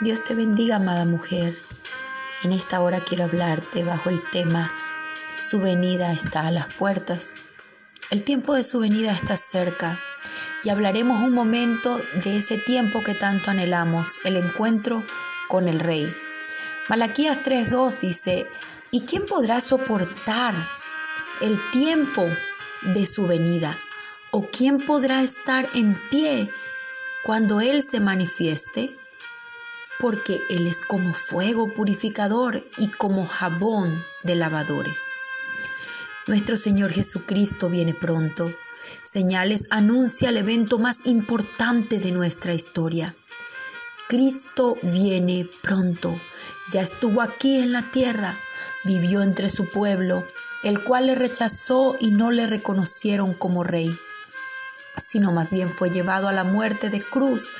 [0.00, 1.58] Dios te bendiga, amada mujer.
[2.44, 4.70] En esta hora quiero hablarte bajo el tema
[5.38, 7.32] Su venida está a las puertas.
[8.08, 9.98] El tiempo de su venida está cerca
[10.62, 15.02] y hablaremos un momento de ese tiempo que tanto anhelamos, el encuentro
[15.48, 16.14] con el Rey.
[16.88, 18.46] Malaquías 3.2 dice,
[18.92, 20.54] ¿y quién podrá soportar
[21.40, 22.24] el tiempo
[22.82, 23.76] de su venida?
[24.30, 26.52] ¿O quién podrá estar en pie
[27.24, 28.96] cuando Él se manifieste?
[29.98, 35.02] Porque Él es como fuego purificador y como jabón de lavadores.
[36.26, 38.54] Nuestro Señor Jesucristo viene pronto.
[39.02, 43.16] Señales anuncia el evento más importante de nuestra historia.
[44.08, 46.20] Cristo viene pronto.
[46.70, 48.36] Ya estuvo aquí en la tierra,
[48.84, 50.26] vivió entre su pueblo,
[50.62, 53.98] el cual le rechazó y no le reconocieron como rey,
[54.96, 57.50] sino más bien fue llevado a la muerte de cruz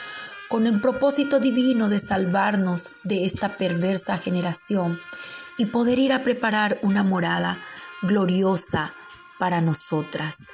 [0.49, 4.99] con el propósito divino de salvarnos de esta perversa generación
[5.59, 7.59] y poder ir a preparar una morada
[8.03, 8.93] gloriosa
[9.39, 10.47] para nosotras.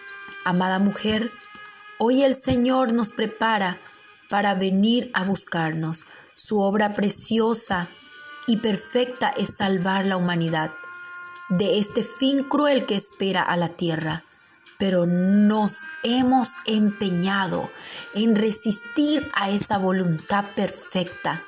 [0.44, 1.30] Amada mujer,
[1.98, 3.78] hoy el Señor nos prepara
[4.28, 6.04] para venir a buscarnos.
[6.34, 7.88] Su obra preciosa
[8.46, 10.72] y perfecta es salvar la humanidad
[11.48, 14.24] de este fin cruel que espera a la tierra
[14.78, 17.70] pero nos hemos empeñado
[18.14, 21.44] en resistir a esa voluntad perfecta,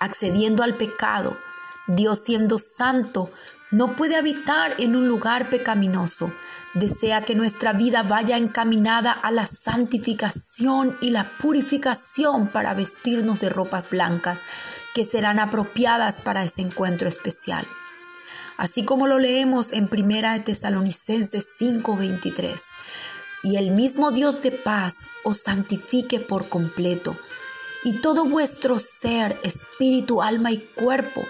[0.00, 1.38] accediendo al pecado.
[1.86, 3.30] Dios siendo santo
[3.70, 6.32] no puede habitar en un lugar pecaminoso.
[6.74, 13.48] Desea que nuestra vida vaya encaminada a la santificación y la purificación para vestirnos de
[13.48, 14.44] ropas blancas
[14.94, 17.66] que serán apropiadas para ese encuentro especial
[18.56, 22.62] así como lo leemos en Primera de Tesalonicenses 5:23.
[23.42, 27.16] Y el mismo Dios de paz os santifique por completo,
[27.84, 31.24] y todo vuestro ser, espíritu, alma y cuerpo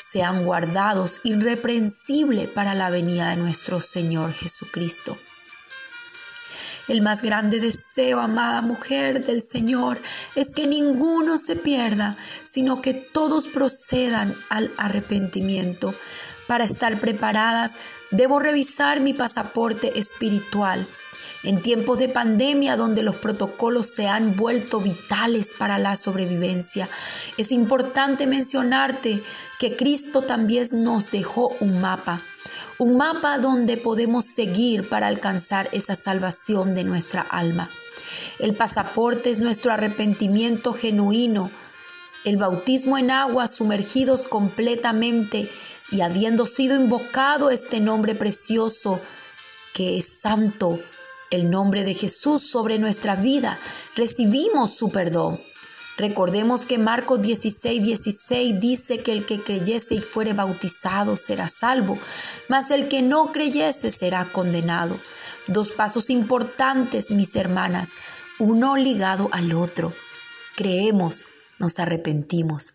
[0.00, 5.18] sean guardados irreprensible para la venida de nuestro Señor Jesucristo.
[6.90, 10.02] El más grande deseo, amada mujer del Señor,
[10.34, 15.94] es que ninguno se pierda, sino que todos procedan al arrepentimiento.
[16.48, 17.76] Para estar preparadas,
[18.10, 20.84] debo revisar mi pasaporte espiritual.
[21.44, 26.88] En tiempos de pandemia donde los protocolos se han vuelto vitales para la sobrevivencia,
[27.36, 29.22] es importante mencionarte
[29.60, 32.22] que Cristo también nos dejó un mapa,
[32.80, 37.68] un mapa donde podemos seguir para alcanzar esa salvación de nuestra alma.
[38.38, 41.50] El pasaporte es nuestro arrepentimiento genuino,
[42.24, 45.50] el bautismo en agua sumergidos completamente
[45.92, 49.02] y habiendo sido invocado este nombre precioso,
[49.74, 50.80] que es santo,
[51.30, 53.58] el nombre de Jesús sobre nuestra vida,
[53.94, 55.38] recibimos su perdón.
[55.96, 61.98] Recordemos que Marcos 16, 16 dice que el que creyese y fuere bautizado será salvo,
[62.48, 64.98] mas el que no creyese será condenado.
[65.46, 67.90] Dos pasos importantes, mis hermanas,
[68.38, 69.92] uno ligado al otro.
[70.56, 71.26] Creemos,
[71.58, 72.74] nos arrepentimos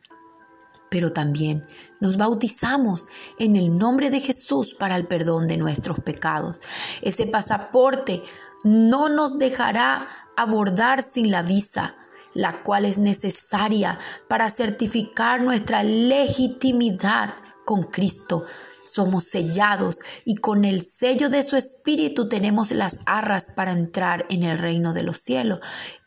[0.95, 1.65] pero también
[1.99, 3.05] nos bautizamos
[3.37, 6.61] en el nombre de Jesús para el perdón de nuestros pecados.
[7.01, 8.23] Ese pasaporte
[8.63, 11.95] no nos dejará abordar sin la visa,
[12.35, 13.97] la cual es necesaria
[14.27, 17.33] para certificar nuestra legitimidad
[17.65, 18.45] con Cristo
[18.85, 24.43] somos sellados y con el sello de su espíritu tenemos las arras para entrar en
[24.43, 25.59] el reino de los cielos.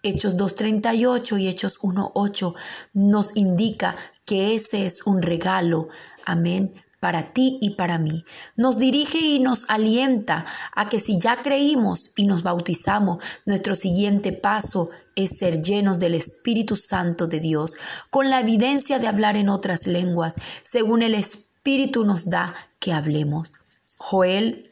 [0.02, 2.54] Hechos 2.38 y Hechos 1.8
[2.94, 5.88] nos indica que ese es un regalo.
[6.24, 8.24] Amén para ti y para mí.
[8.56, 14.32] Nos dirige y nos alienta a que si ya creímos y nos bautizamos, nuestro siguiente
[14.32, 17.76] paso es ser llenos del Espíritu Santo de Dios,
[18.10, 23.52] con la evidencia de hablar en otras lenguas, según el Espíritu nos da que hablemos.
[23.96, 24.68] Joel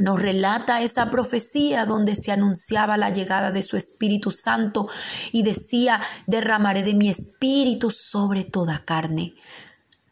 [0.00, 4.88] nos relata esa profecía donde se anunciaba la llegada de su Espíritu Santo
[5.32, 9.34] y decía, derramaré de mi Espíritu sobre toda carne.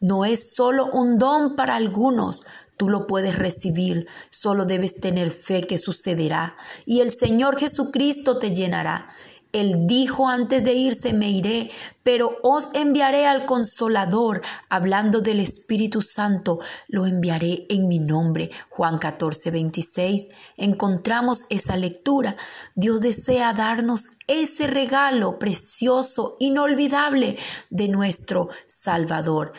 [0.01, 2.43] No es solo un don para algunos,
[2.75, 6.55] tú lo puedes recibir, solo debes tener fe que sucederá
[6.87, 9.09] y el Señor Jesucristo te llenará.
[9.53, 11.71] Él dijo antes de irse, me iré,
[12.03, 18.49] pero os enviaré al consolador, hablando del Espíritu Santo, lo enviaré en mi nombre.
[18.69, 20.29] Juan 14, 26.
[20.55, 22.37] Encontramos esa lectura.
[22.75, 27.37] Dios desea darnos ese regalo precioso, inolvidable
[27.69, 29.51] de nuestro Salvador.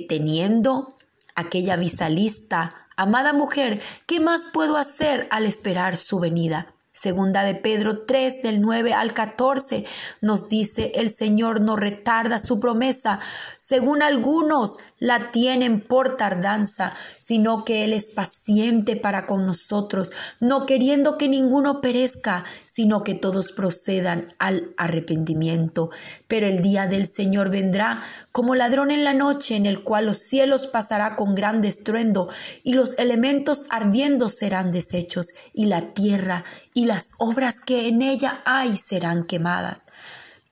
[0.00, 0.96] Teniendo
[1.34, 6.75] aquella visa lista, amada mujer, ¿qué más puedo hacer al esperar su venida?
[6.96, 9.84] Segunda de Pedro 3 del 9 al 14
[10.22, 13.20] nos dice, el Señor no retarda su promesa,
[13.58, 20.10] según algunos la tienen por tardanza, sino que Él es paciente para con nosotros,
[20.40, 25.90] no queriendo que ninguno perezca, sino que todos procedan al arrepentimiento.
[26.28, 30.18] Pero el día del Señor vendrá como ladrón en la noche, en el cual los
[30.18, 32.30] cielos pasará con gran estruendo,
[32.62, 38.42] y los elementos ardiendo serán deshechos, y la tierra y las obras que en ella
[38.44, 39.86] hay serán quemadas.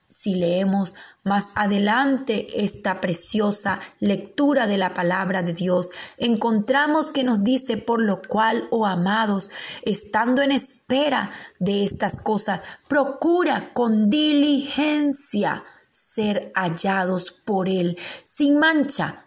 [0.07, 7.43] Si leemos más adelante esta preciosa lectura de la palabra de Dios, encontramos que nos
[7.43, 9.49] dice, por lo cual, oh amados,
[9.81, 19.25] estando en espera de estas cosas, procura con diligencia ser hallados por Él, sin mancha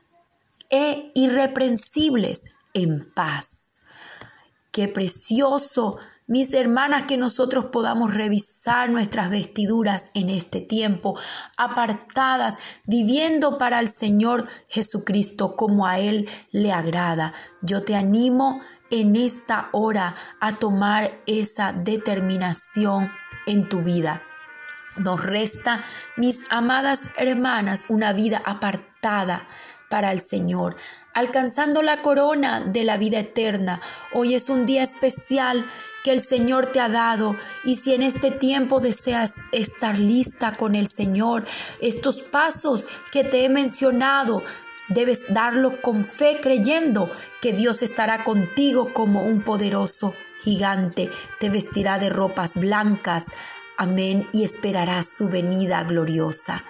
[0.70, 2.43] e irreprensibles
[2.75, 3.81] en paz.
[4.70, 11.19] Qué precioso mis hermanas, que nosotros podamos revisar nuestras vestiduras en este tiempo,
[11.56, 17.32] apartadas, viviendo para el Señor Jesucristo como a Él le agrada.
[17.62, 18.60] Yo te animo
[18.90, 23.10] en esta hora a tomar esa determinación
[23.46, 24.22] en tu vida.
[24.98, 25.82] Nos resta,
[26.16, 29.48] mis amadas hermanas, una vida apartada
[29.88, 30.76] para el Señor,
[31.14, 33.80] alcanzando la corona de la vida eterna.
[34.12, 35.64] Hoy es un día especial
[36.04, 40.74] que el Señor te ha dado y si en este tiempo deseas estar lista con
[40.74, 41.44] el Señor,
[41.80, 44.42] estos pasos que te he mencionado,
[44.88, 47.10] debes darlo con fe creyendo
[47.40, 51.10] que Dios estará contigo como un poderoso gigante,
[51.40, 53.26] te vestirá de ropas blancas,
[53.76, 56.64] amén, y esperarás su venida gloriosa.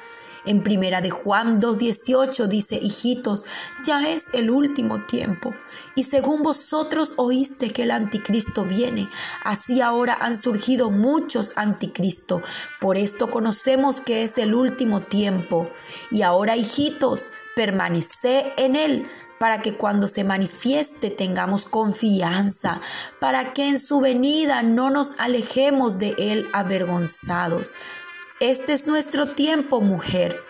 [0.48, 3.44] En primera de Juan 2.18 dice, hijitos,
[3.84, 5.52] ya es el último tiempo.
[5.94, 9.10] Y según vosotros oíste que el anticristo viene,
[9.44, 12.40] así ahora han surgido muchos anticristo.
[12.80, 15.68] Por esto conocemos que es el último tiempo.
[16.10, 19.06] Y ahora, hijitos, permanece en él
[19.38, 22.80] para que cuando se manifieste tengamos confianza,
[23.20, 27.74] para que en su venida no nos alejemos de él avergonzados.
[28.40, 30.40] Este es nuestro tiempo, mujer.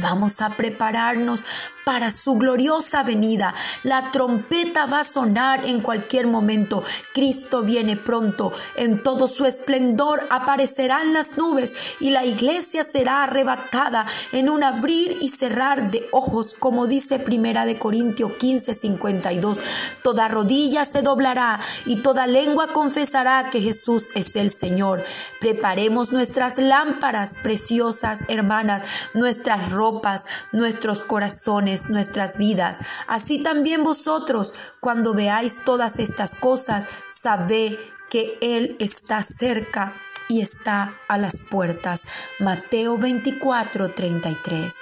[0.00, 1.44] Vamos a prepararnos
[1.84, 3.54] para su gloriosa venida.
[3.82, 6.84] La trompeta va a sonar en cualquier momento.
[7.12, 8.52] Cristo viene pronto.
[8.76, 15.18] En todo su esplendor aparecerán las nubes y la iglesia será arrebatada en un abrir
[15.20, 19.58] y cerrar de ojos, como dice Primera de Corintios 15, 52.
[20.02, 25.04] Toda rodilla se doblará y toda lengua confesará que Jesús es el Señor.
[25.40, 28.82] Preparemos nuestras lámparas preciosas, hermanas,
[29.14, 32.78] nuestras ropas, nuestros corazones nuestras vidas.
[33.06, 37.78] Así también vosotros, cuando veáis todas estas cosas, sabed
[38.10, 39.92] que Él está cerca
[40.28, 42.02] y está a las puertas.
[42.38, 44.74] Mateo 24, 33.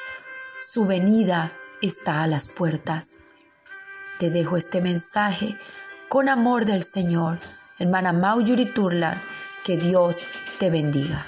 [0.61, 3.17] Su venida está a las puertas.
[4.19, 5.57] Te dejo este mensaje
[6.09, 7.39] con amor del Señor.
[7.79, 9.23] Hermana Mauyuri Turlan,
[9.65, 10.27] que Dios
[10.59, 11.27] te bendiga.